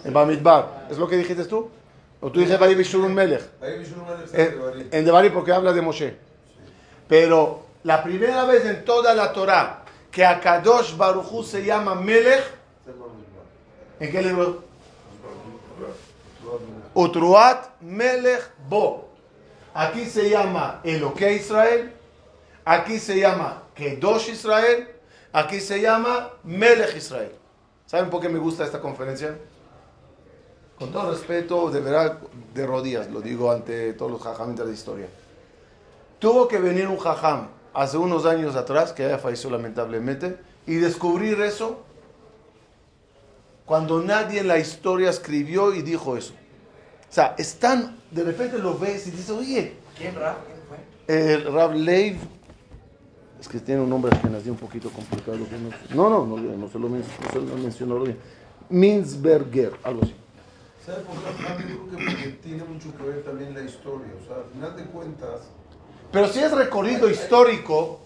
[0.04, 0.88] En Bamidbar.
[0.90, 1.70] ¿Es lo que dijiste tú?
[2.22, 3.42] ¿O tú dijiste Melech?
[4.34, 6.16] En, en Devarim porque habla de Moshe.
[7.08, 12.44] Pero la primera vez en toda la Torah que a Kadosh Baruchu se llama Melech,
[14.00, 14.64] ¿en qué libro?
[16.94, 19.10] Utruat Melech Bo.
[19.74, 21.92] Aquí se llama Eloque Israel,
[22.64, 24.88] aquí se llama Kedosh Israel,
[25.32, 27.32] aquí se llama Melech Israel.
[27.88, 29.36] ¿Saben por qué me gusta esta conferencia?
[30.78, 32.20] Con todo respeto, de verdad,
[32.54, 35.08] de rodillas, lo digo ante todos los jajam de historia.
[36.20, 41.40] Tuvo que venir un jajam hace unos años atrás, que ya falleció lamentablemente, y descubrir
[41.42, 41.82] eso
[43.66, 46.34] cuando nadie en la historia escribió y dijo eso.
[47.10, 50.38] O sea, están, de repente lo ves y dices, oye, ¿Quién, Raf?
[50.46, 51.34] ¿Quién fue?
[51.34, 52.18] el Rab Leiv,
[53.40, 55.38] es que tiene un nombre que nació un poquito complicado.
[55.94, 58.18] no, no, no, no, no se lo, men- no se lo mencionó bien.
[58.70, 60.16] Minsberger, algo así.
[60.86, 61.70] ¿Sabe por qué?
[61.70, 64.08] Yo creo que porque tiene mucho que ver también la historia.
[64.22, 65.42] O sea, al final de cuentas,
[66.14, 68.02] Pero si es recorrido histórico,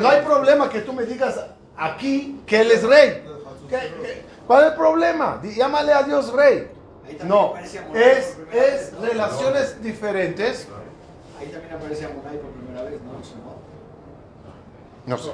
[0.00, 1.40] no hay problema que tú me digas
[1.76, 3.24] aquí que él es rey.
[3.68, 5.40] ¿Qué- qué- ¿Cuál es el problema?
[5.42, 6.68] Llámale a Dios rey.
[7.24, 7.54] No,
[7.94, 10.68] es, es relaciones diferentes.
[11.40, 13.12] Ahí también aparece Amonai por primera vez, ¿no?
[15.06, 15.16] No.
[15.16, 15.32] No sé.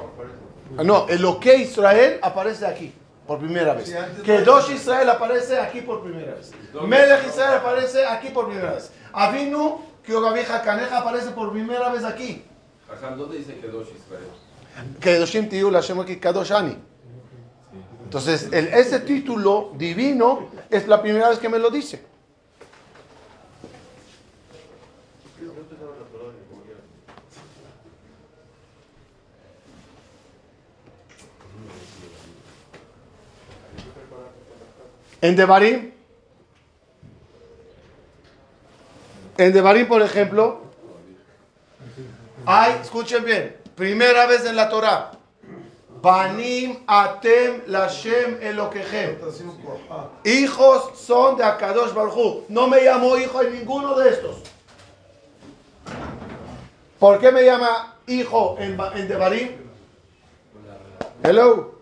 [0.84, 2.94] No, el OK Israel aparece aquí
[3.26, 3.88] por primera vez.
[3.88, 6.52] Sí, antes Que no- Dosh Israel aparece aquí por primera vez.
[6.86, 8.90] Melech Israel aparece aquí por primera vez.
[9.12, 12.42] Avinu, Kiogavija Caneja aparece por primera vez aquí.
[13.18, 14.96] ¿dónde dice que Dosh Israel?
[15.00, 16.78] Que Doshim Tiyu Lashem aquí Kadosh Ani.
[18.04, 22.02] Entonces, el- ese título divino es la primera vez que me lo dice.
[35.20, 35.92] En Devarim,
[39.38, 40.60] en Devarim, por ejemplo,
[42.44, 45.12] hay, escuchen bien, primera vez en la Torah,
[46.02, 48.38] Banim Atem Lashem
[49.90, 52.44] ah, Hijos son de Akadosh Baruj.
[52.48, 54.36] No me llamo hijo de ninguno de estos.
[57.00, 59.56] ¿Por qué me llama hijo en, en Devarim?
[61.24, 61.80] Hello.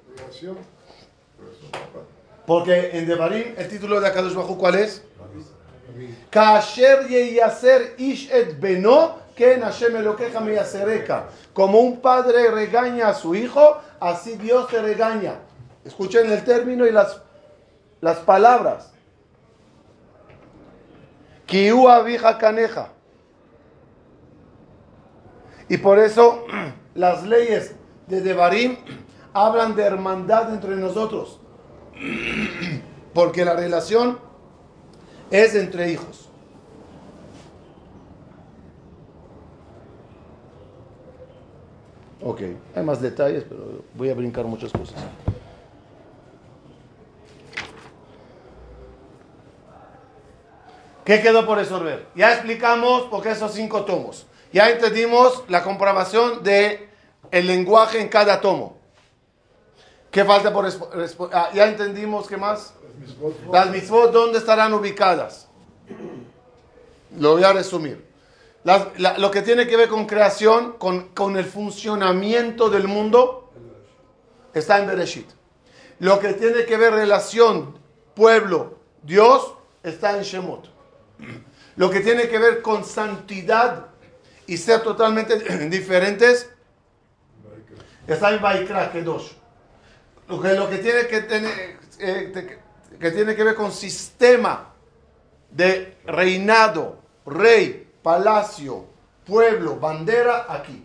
[2.47, 5.03] Porque en Devarim el título de Akadosh Bajú, ¿cuál es?
[11.53, 15.35] Como un padre regaña a su hijo, así Dios te regaña.
[15.85, 17.21] Escuchen el término y las,
[18.01, 18.93] las palabras.
[22.39, 22.89] Caneja.
[25.69, 26.45] Y por eso
[26.95, 27.75] las leyes
[28.07, 28.77] de Devarim
[29.33, 31.41] hablan de hermandad entre nosotros.
[33.15, 34.26] Porque la relación
[35.31, 36.29] es entre hijos.
[42.23, 42.41] Ok,
[42.75, 44.97] hay más detalles, pero voy a brincar muchas cosas.
[51.05, 52.09] ¿Qué quedó por resolver?
[52.17, 54.27] Ya explicamos por qué esos cinco tomos.
[54.53, 56.89] Ya entendimos la comprobación de
[57.31, 58.77] el lenguaje en cada tomo.
[60.11, 60.67] ¿Qué falta por
[61.33, 62.75] ah, Ya entendimos qué más.
[63.53, 65.49] Las mitzvot, ¿dónde estarán ubicadas?
[67.19, 68.05] Lo voy a resumir.
[68.65, 73.51] Las- la- lo que tiene que ver con creación, con, con el funcionamiento del mundo,
[74.55, 75.29] está en Bereshit.
[76.01, 77.79] Lo que tiene que ver relación,
[78.15, 80.69] pueblo, Dios, está en Shemot.
[81.77, 83.87] Lo que tiene que ver con santidad
[84.47, 85.37] y ser totalmente
[85.69, 86.51] diferentes,
[88.07, 89.33] está en Vaikra Kedosh.
[90.29, 92.59] Lo que, lo que tiene que tener, eh,
[92.99, 94.73] que tiene que ver con sistema
[95.51, 98.85] de reinado, rey, palacio,
[99.27, 100.85] pueblo, bandera, aquí.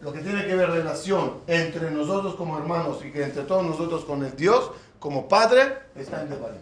[0.00, 4.04] Lo que tiene que ver relación entre nosotros como hermanos y que entre todos nosotros
[4.04, 6.60] con el Dios, como Padre, está en Devarim.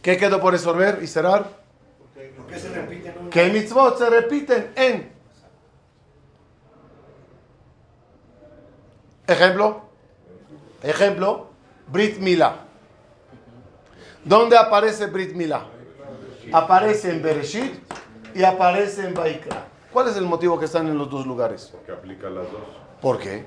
[0.00, 1.50] ¿Qué quedó por resolver y cerrar?
[2.36, 3.30] ¿Por qué se repiten?
[3.30, 5.12] Que mitzvot se repiten en.
[9.26, 9.82] Ejemplo.
[10.82, 11.48] Ejemplo.
[11.88, 12.67] Brit Milá.
[14.28, 15.64] ¿Dónde aparece Brit Milá?
[16.52, 17.72] Aparece en Bereshit
[18.34, 19.66] y aparece en Baikra.
[19.90, 21.72] ¿Cuál es el motivo que están en los dos lugares?
[21.86, 22.60] Que aplica las dos.
[23.00, 23.46] ¿Por qué?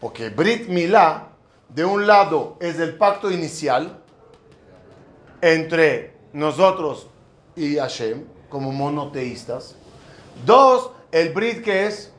[0.00, 1.28] Porque Brit Milá,
[1.68, 4.00] de un lado, es el pacto inicial
[5.42, 7.08] entre nosotros
[7.54, 9.76] y Hashem, como monoteístas.
[10.46, 12.10] Dos, el Brit que es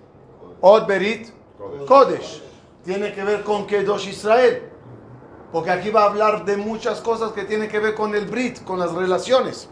[0.62, 1.30] Od Berit
[1.88, 2.44] Kodesh.
[2.86, 4.70] Tiene que ver con Kedosh Israel.
[5.54, 8.64] Porque aquí va a hablar de muchas cosas que tienen que ver con el Brit,
[8.64, 9.70] con las relaciones.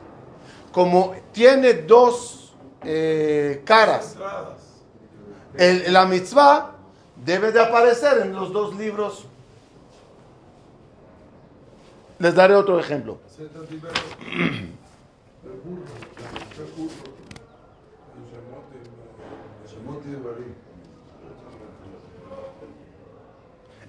[0.72, 4.15] Como tiene dos eh, caras,
[5.58, 6.72] el- la mitzvah
[7.15, 9.26] debe de aparecer en los dos libros.
[12.20, 13.17] Les daré otro ejemplo.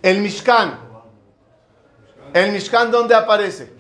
[0.03, 0.92] El Mishkan.
[2.35, 3.73] El Mishkan, ¿dónde aparece?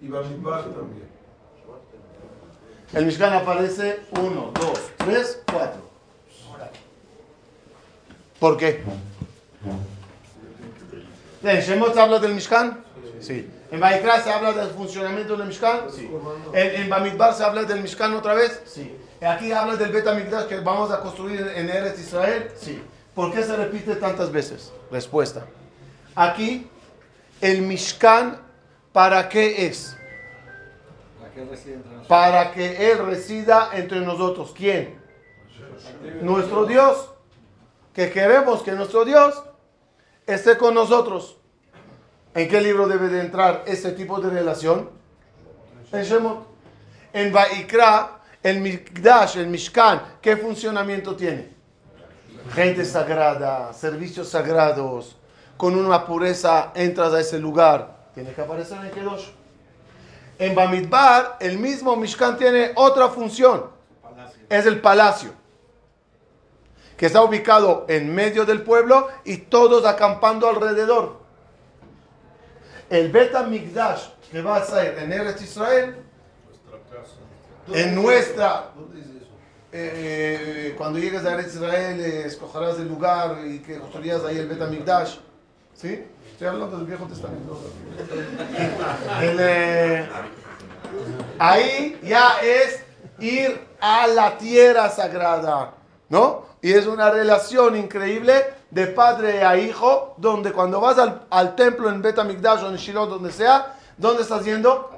[0.00, 1.06] Y Bamidbar también.
[2.92, 5.86] El Mishkan aparece 1, 2, 3, 4.
[8.38, 8.82] ¿Por qué?
[11.42, 12.84] ¿En Shemot se habla del Mishkan?
[13.20, 13.50] Sí.
[13.70, 15.90] ¿En Baikra se habla del funcionamiento del Mishkan?
[15.90, 16.08] Sí.
[16.52, 18.62] ¿En, en Bamidbar se habla del Mishkan otra vez?
[18.66, 18.94] Sí.
[19.22, 22.50] ¿Aquí habla del Bet HaMikdash que vamos a construir en Eretz Israel?
[22.56, 22.82] Sí.
[23.14, 24.70] ¿Por qué se repite tantas veces?
[24.90, 25.46] Respuesta.
[26.16, 26.66] Aquí,
[27.42, 28.40] el Mishkan,
[28.92, 29.94] ¿para qué es?
[32.08, 34.54] ¿Para reside que Él resida entre nosotros.
[34.56, 34.98] ¿Quién?
[36.22, 37.10] Nuestro Dios.
[37.92, 39.42] Que queremos que nuestro Dios
[40.26, 41.36] esté con nosotros.
[42.34, 44.90] ¿En qué libro debe de entrar ese tipo de relación?
[45.92, 46.46] En Shemot.
[47.12, 51.50] En Vaikra, el Mikdash, el Mishkan, ¿qué funcionamiento tiene?
[52.54, 55.16] Gente sagrada, servicios sagrados,
[55.56, 57.96] con una pureza entras a ese lugar.
[58.14, 59.26] Tiene que aparecer en Kedosh.
[60.38, 63.70] En Bamidbar, el mismo Mishkan tiene otra función.
[64.48, 65.30] Es el palacio.
[66.96, 71.20] Que está ubicado en medio del pueblo y todos acampando alrededor.
[72.88, 75.96] El Bet Migdash que va a ser en Eretz Israel,
[77.72, 78.70] en nuestra.
[78.74, 79.26] ¿Dónde dice eso?
[79.72, 84.48] eh, cuando llegues a Eretz Israel, eh, escogerás el lugar y que construirás ahí el
[84.48, 85.16] Bet Migdash.
[85.76, 86.06] ¿Sí?
[86.32, 87.60] Estoy hablando del Viejo Testamento.
[89.20, 90.08] El, eh,
[91.38, 92.82] ahí ya es
[93.18, 95.74] ir a la tierra sagrada,
[96.08, 96.46] ¿no?
[96.62, 101.90] Y es una relación increíble de padre a hijo, donde cuando vas al, al templo
[101.90, 104.90] en Bet Migdash o en Shiloh, donde sea, ¿dónde estás yendo?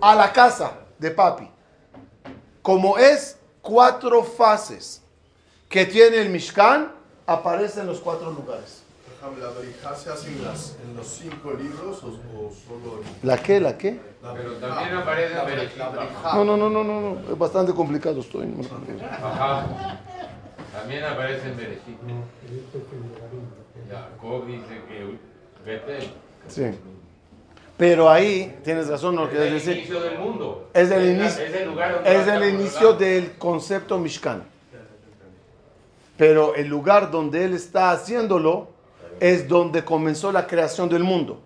[0.00, 1.48] A la casa de papi.
[2.60, 5.00] Como es cuatro fases
[5.68, 6.92] que tiene el Mishkan
[7.26, 8.82] aparecen en los cuatro lugares.
[9.20, 13.36] ¿La verija se hace en, las, en los cinco libros o, o solo en ¿La
[13.36, 13.60] qué?
[13.60, 14.00] ¿La qué?
[14.22, 16.34] la Pero también aparece La la.
[16.34, 17.32] No, no, no, no, no, no.
[17.32, 18.46] Es bastante complicado estoy.
[18.46, 18.62] no.
[19.22, 20.00] Ajá.
[20.72, 21.98] También aparece en Bereshit.
[23.90, 25.18] Jacob dice que
[25.68, 26.10] Betel
[26.46, 26.64] Sí.
[27.76, 29.76] Pero ahí tienes razón lo es que el decir.
[29.78, 30.68] inicio del mundo.
[30.74, 34.42] Es el inicio- Es el lugar donde Es el inicio del concepto Mishkan.
[36.16, 38.68] Pero el lugar donde él está haciéndolo
[39.20, 41.40] es donde comenzó la creación del mundo.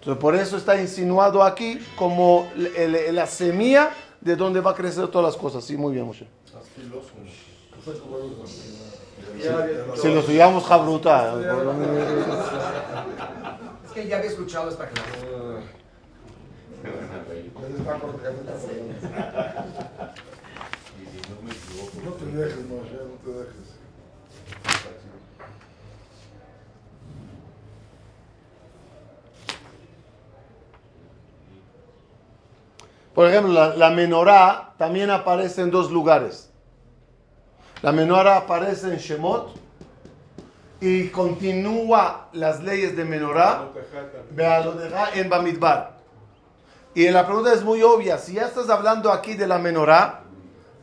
[0.00, 4.74] Entonces, por eso está insinuado aquí como el- el- la semilla de donde va a
[4.74, 5.64] crecer todas las cosas.
[5.64, 6.26] Sí, muy bien, Moshe.
[9.96, 11.34] Si lo estudiamos Jabruta.
[13.84, 15.10] Es que ya había escuchado esta clase.
[21.92, 23.65] Si no te dejes, Moshe, no te dejes.
[33.16, 36.50] Por ejemplo, la, la menorá también aparece en dos lugares.
[37.80, 39.58] La menorá aparece en Shemot
[40.82, 43.70] y continúa las leyes de menorá
[45.14, 45.96] en Bamidbar.
[46.94, 48.18] Y la pregunta es muy obvia.
[48.18, 50.20] Si ya estás hablando aquí de la menorá,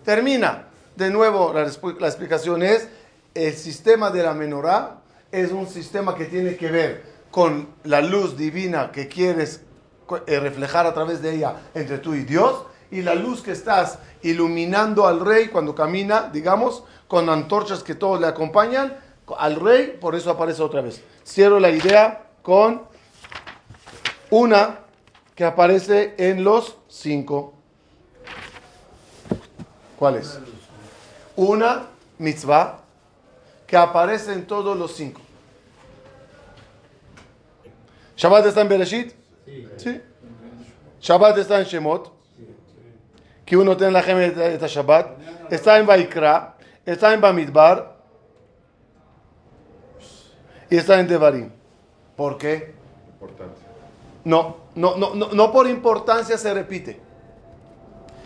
[0.04, 0.70] termina.
[0.96, 1.70] De nuevo, la,
[2.00, 2.90] la explicación es,
[3.36, 8.36] el sistema de la menorá es un sistema que tiene que ver con la luz
[8.36, 9.62] divina que quieres
[10.28, 15.08] reflejar a través de ella entre tú y Dios, y la luz que estás iluminando
[15.08, 18.98] al rey cuando camina, digamos, con antorchas que todos le acompañan,
[19.38, 21.02] al rey, por eso aparece otra vez.
[21.26, 22.84] Cierro la idea con
[24.30, 24.80] una
[25.36, 27.54] que aparece en los cinco.
[29.98, 30.40] ¿Cuál es?
[31.36, 31.88] Una
[32.20, 32.80] mitzvah
[33.66, 35.22] que aparece en todos los cinco.
[38.16, 39.23] ¿Shabbat está en Bereshit?
[39.78, 40.02] Sí.
[41.02, 42.12] ¿Shabbat está en Shemot?
[43.46, 45.52] Que uno tiene la gema de esta Shabbat.
[45.52, 46.56] Está en Vaikra.
[46.86, 47.98] Está en Bamidbar.
[50.70, 51.50] Y está en Devarim.
[52.16, 52.74] ¿Por qué?
[54.24, 57.00] No, no, no, no, no por importancia se repite,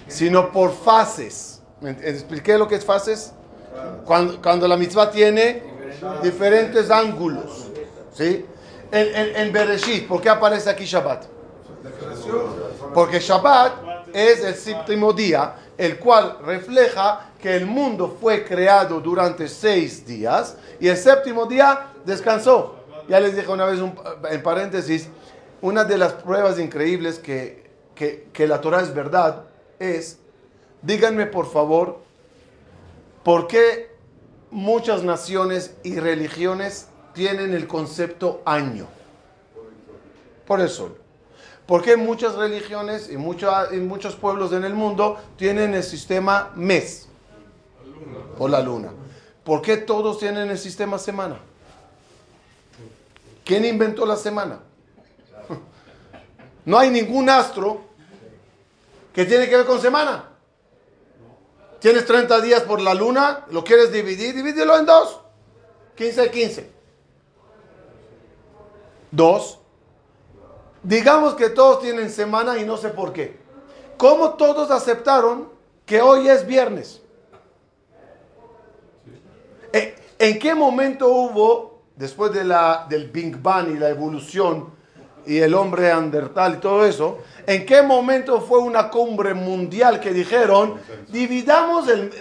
[0.08, 1.62] sino por fases.
[1.82, 3.34] ¿Me ent- ¿Expliqué lo que es fases?
[4.06, 5.64] Cuando, cuando la mitzvah tiene
[6.24, 7.70] diferentes ángulos.
[8.14, 8.46] ¿sí?
[8.92, 11.26] En, en, Bereshit, ¿por qué aparece aquí Shabbat?
[12.94, 19.48] Porque Shabbat es el séptimo día, el cual refleja que el mundo fue creado durante
[19.48, 22.76] seis días y el séptimo día descansó.
[23.10, 23.80] Ya les dije una vez
[24.30, 25.10] en paréntesis,
[25.62, 29.44] una de las pruebas increíbles que, que, que la Torah es verdad
[29.80, 30.20] es,
[30.82, 32.00] díganme por favor,
[33.24, 33.92] ¿por qué
[34.50, 38.86] muchas naciones y religiones tienen el concepto año?
[40.46, 40.96] Por eso.
[41.66, 47.10] ¿Por qué muchas religiones y muchos pueblos en el mundo tienen el sistema mes?
[48.38, 48.92] O la luna.
[49.44, 51.40] ¿Por qué todos tienen el sistema semana?
[53.44, 54.60] ¿Quién inventó la semana?
[56.66, 57.80] No hay ningún astro
[59.14, 60.26] que tiene que ver con semana.
[61.80, 65.22] Tienes 30 días por la luna, lo quieres dividir, divídelo en dos.
[65.96, 66.77] 15 15.
[69.12, 69.60] Dos.
[70.84, 73.38] Digamos que todos tienen semana y no sé por qué.
[73.98, 75.50] ¿Cómo todos aceptaron
[75.86, 77.02] que hoy es viernes?
[79.74, 84.72] ¿En- ¿En qué momento hubo, después de la, del Big Bang y la evolución
[85.26, 90.12] y el hombre andertal y todo eso, en qué momento fue una cumbre mundial que
[90.14, 90.80] dijeron,
[91.10, 92.12] dividamos el,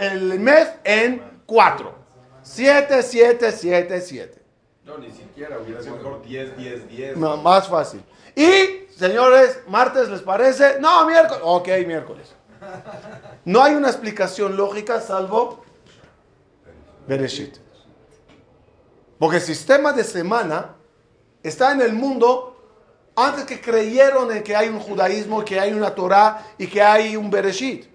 [0.00, 1.94] el mes en cuatro?
[2.42, 4.41] Siete, siete, siete, siete.
[4.98, 7.16] Ni siquiera, hubiera sido mejor 10, 10, 10.
[7.16, 8.02] No, más fácil.
[8.34, 11.42] Y, señores, martes les parece, no, miércoles.
[11.44, 12.34] Ok, miércoles.
[13.44, 15.64] No hay una explicación lógica salvo
[17.06, 17.56] Bereshit.
[19.18, 20.74] Porque el sistema de semana
[21.42, 22.56] está en el mundo
[23.16, 27.16] antes que creyeron en que hay un judaísmo, que hay una Torah y que hay
[27.16, 27.86] un Bereshit.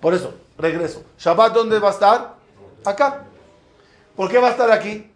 [0.00, 1.02] Por eso, regreso.
[1.18, 2.34] ¿Shabbat dónde va a estar?
[2.84, 3.24] Acá.
[4.14, 5.10] ¿Por qué va a estar aquí?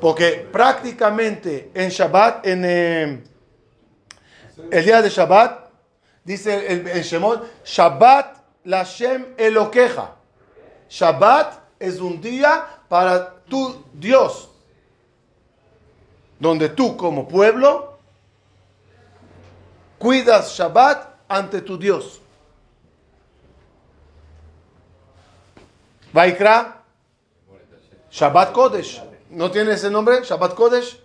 [0.00, 3.22] Porque prácticamente en Shabbat, en eh,
[4.70, 5.70] el día de Shabbat,
[6.24, 10.16] dice el, en Shemot, Shabbat Lashem Eloqueja.
[10.88, 14.50] Shabbat es un día para tu Dios,
[16.38, 17.98] donde tú como pueblo
[19.98, 22.20] cuidas Shabbat ante tu Dios.
[26.12, 26.82] Vaikra,
[28.10, 29.05] Shabbat Kodesh.
[29.30, 30.22] ¿No tiene ese nombre?
[30.22, 30.98] Shabbat Kodesh.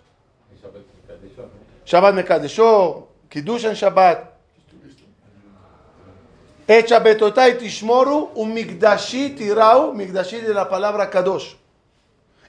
[1.84, 4.30] Shabbat Mekadesho, Kiddush en Shabbat.
[6.68, 11.56] Echa betotai tishmoru, un migdashi tirau, migdashi de la palabra kadosh.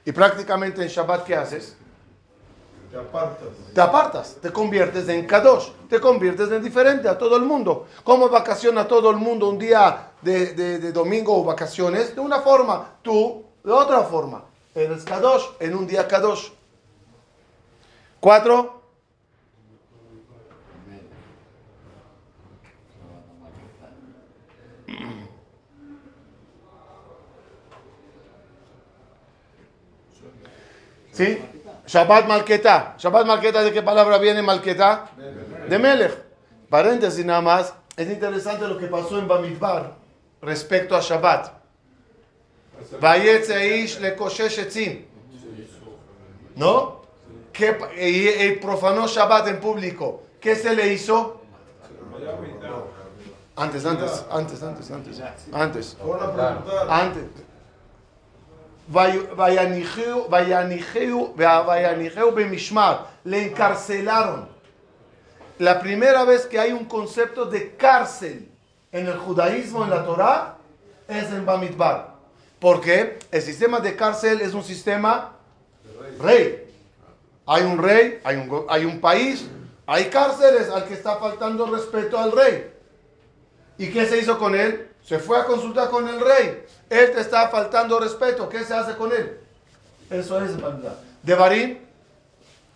[0.06, 1.76] Y prácticamente en Shabbat, ¿qué haces?
[2.90, 3.48] Te apartas.
[3.74, 7.88] Te apartas, te conviertes en kadosh, te conviertes en diferente a todo el mundo.
[8.04, 12.14] ¿Cómo vacaciona todo el mundo un día de, de- de domingo o vacaciones?
[12.14, 14.44] De una forma, tú de otra forma.
[14.74, 16.50] Eres kadosh en un día kadosh.
[18.20, 18.82] Cuatro.
[31.12, 31.38] ¿Sí?
[31.86, 32.96] Shabbat Malketa.
[32.98, 35.10] Shabbat Malketa, ¿de qué palabra viene Malketa?
[35.68, 36.18] De Melech.
[36.68, 37.74] Paréntesis nada más.
[37.96, 39.94] Es interesante lo que pasó en Bamidbar
[40.42, 41.52] respecto a Shabbat.
[41.52, 42.63] Vayetze ish le koshesh etzim.
[46.56, 47.02] ¿No?
[47.52, 50.22] ¿Qué pa- y, y profanó Shabbat en público.
[50.40, 51.40] ¿Qué se le hizo?
[53.56, 55.20] Antes, antes, antes, antes, antes.
[55.52, 55.96] Antes.
[56.90, 57.24] Antes.
[63.24, 64.48] Le encarcelaron.
[65.58, 68.48] La primera vez que hay un concepto de cárcel
[68.92, 70.56] en el judaísmo, en la Torah,
[71.08, 72.13] es en Bamidbar.
[72.64, 75.32] Porque el sistema de cárcel es un sistema
[76.18, 76.66] rey.
[77.44, 79.44] Hay un rey, hay un, hay un país,
[79.84, 82.72] hay cárceles al que está faltando respeto al rey.
[83.76, 84.88] ¿Y qué se hizo con él?
[85.02, 86.64] Se fue a consultar con el rey.
[86.88, 88.48] Él te está faltando respeto.
[88.48, 89.40] ¿Qué se hace con él?
[90.08, 90.96] Eso es Bamidbar.
[91.22, 91.78] De Barim,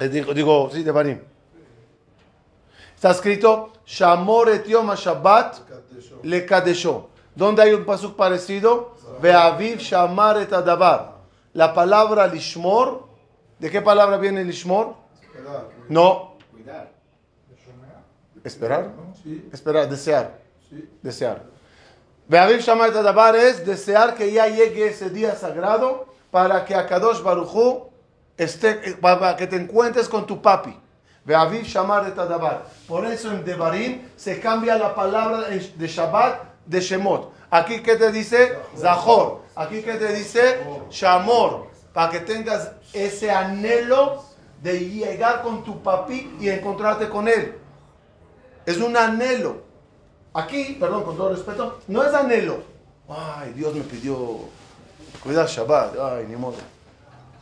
[0.00, 1.18] eh, digo, digo, sí, de Barim.
[2.94, 5.60] Está escrito, Shamor et yom Shabbat
[6.24, 7.08] le kadesho.
[7.34, 8.97] ¿Dónde hay un pasuk parecido?
[9.20, 11.14] Ve'aviv shamar et adabar.
[11.54, 13.08] La palabra lishmor,
[13.58, 14.94] ¿de qué palabra viene lishmor?
[15.22, 15.64] Esperar.
[15.88, 16.90] No, Cuidar.
[18.44, 18.90] esperar.
[19.22, 20.38] Sí, Esperar, desear,
[20.68, 20.88] sí.
[21.02, 21.42] desear.
[22.28, 27.22] Ve'aviv shamar et adabar es desear que ya llegue ese día sagrado para que Akadosh
[27.22, 27.88] Baruchu
[28.36, 30.78] esté, para que te encuentres con tu papi.
[31.24, 32.64] Ve'aviv shamar et adabar.
[32.86, 37.32] Por eso en Devarim se cambia la palabra de Shabbat de Shemot.
[37.50, 39.42] Aquí que te dice Zahor.
[39.56, 41.66] Aquí que te dice Shamor.
[41.92, 44.22] Para que tengas ese anhelo
[44.62, 47.56] de llegar con tu papi y encontrarte con él.
[48.66, 49.62] Es un anhelo.
[50.34, 52.58] Aquí, perdón, con todo respeto, no es anhelo.
[53.08, 54.40] Ay, Dios me pidió
[55.22, 55.96] cuidar Shabbat.
[55.98, 56.56] Ay, ni modo.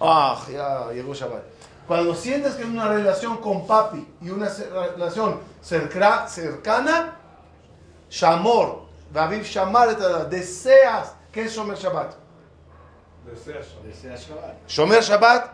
[0.00, 1.42] Ah, ya llegó Shabbat.
[1.88, 7.16] Cuando sientes que es una relación con papi y una relación cerca- cercana,
[8.08, 9.96] Shamor, David Shamar,
[10.28, 12.14] deseas, ¿qué es Shomer Shabbat?
[13.26, 14.68] Desea Shabbat.
[14.68, 15.50] Shomer Shabbat,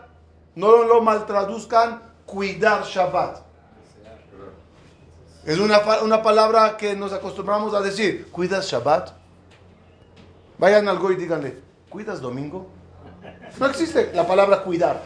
[0.55, 3.41] no lo maltraduzcan, cuidar Shabbat.
[5.45, 9.11] Es una, una palabra que nos acostumbramos a decir, ¿cuidas Shabbat?
[10.57, 11.57] Vayan al Goy y díganle,
[11.89, 12.67] ¿cuidas domingo?
[13.59, 15.01] No existe la palabra cuidar.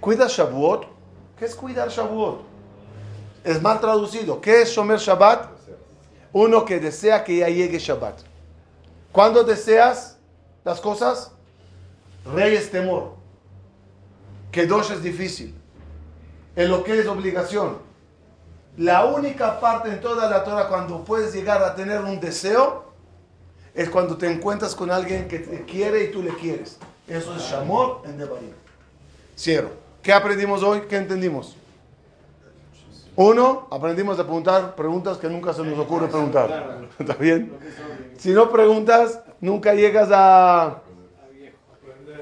[0.00, 0.86] ¿Cuidas Shavuot?
[1.38, 2.40] ¿Qué es cuidar Shavuot?
[3.44, 4.40] Es mal traducido.
[4.40, 5.55] ¿Qué es Shomer Shabbat?
[6.38, 8.18] Uno que desea que ya llegue Shabbat.
[9.10, 10.18] ¿Cuándo deseas
[10.64, 11.30] las cosas?
[12.30, 13.14] Rey es temor.
[14.52, 15.54] Kedosh es difícil.
[16.54, 17.78] En lo que es obligación.
[18.76, 22.84] La única parte en toda la Torah cuando puedes llegar a tener un deseo
[23.74, 26.76] es cuando te encuentras con alguien que te quiere y tú le quieres.
[27.08, 28.52] Eso es Shamor en Devarim.
[29.38, 29.70] Cierro.
[30.02, 30.82] ¿Qué aprendimos hoy?
[30.82, 31.56] ¿Qué entendimos?
[33.16, 36.86] Uno, aprendimos a preguntar preguntas que nunca se nos ocurre preguntar.
[36.98, 37.50] ¿Está bien?
[38.18, 40.82] Si no preguntas, nunca llegas a,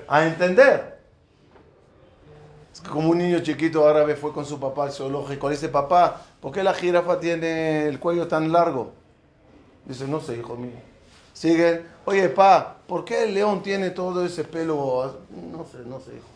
[0.07, 0.99] a entender.
[2.73, 5.49] Es como un niño chiquito árabe fue con su papá al zoológico.
[5.49, 8.93] Le dice, papá, ¿por qué la jirafa tiene el cuello tan largo?
[9.85, 10.79] Dice, no sé, hijo mío.
[11.33, 15.19] Siguen, oye, pa, ¿por qué el león tiene todo ese pelo?
[15.51, 16.34] No sé, no sé, hijo.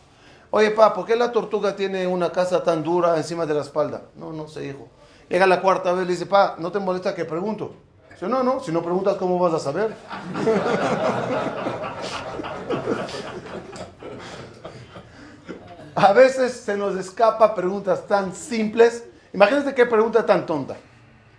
[0.51, 4.01] Oye, pa, ¿por qué la tortuga tiene una casa tan dura encima de la espalda?
[4.15, 4.87] No, no sé, hijo.
[5.29, 7.73] Llega la cuarta vez, le dice, pa, ¿no te molesta que pregunto?
[8.11, 9.95] Dice, no, no, si no preguntas, ¿cómo vas a saber?
[15.95, 19.03] A veces se nos escapa preguntas tan simples.
[19.33, 20.77] Imagínate qué pregunta tan tonta.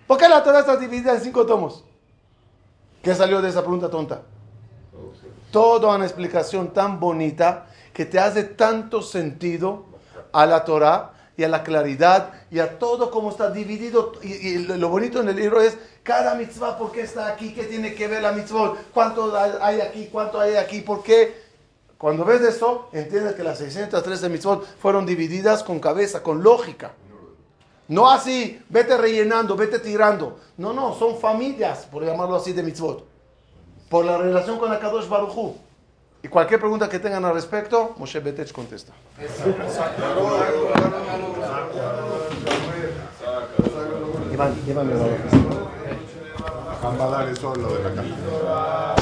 [0.07, 1.83] ¿Por qué la Torah está dividida en cinco tomos?
[3.03, 4.21] ¿Qué salió de esa pregunta tonta?
[5.51, 7.69] Toda una explicación tan bonita
[8.01, 9.85] que te hace tanto sentido
[10.33, 14.13] a la Torah y a la claridad y a todo como está dividido.
[14.23, 17.53] Y, y lo bonito en el libro es cada mitzvah, ¿por qué está aquí?
[17.53, 18.73] ¿Qué tiene que ver la mitzvah?
[18.95, 20.09] ¿Cuánto hay aquí?
[20.11, 20.81] ¿Cuánto hay aquí?
[20.81, 21.43] ¿Por qué?
[21.99, 26.93] Cuando ves eso, entiendes que las 613 mitzvot fueron divididas con cabeza, con lógica.
[27.89, 30.39] No así, vete rellenando, vete tirando.
[30.57, 33.05] No, no, son familias, por llamarlo así, de mitzvot.
[33.91, 35.70] Por la relación con Akadosh Baruj Hu.
[36.23, 38.93] Y cualquier pregunta que tengan al respecto, Moshe Betech contesta.
[44.33, 45.07] Iván, llévame la
[46.83, 49.00] Van a dar eso lo de la casa.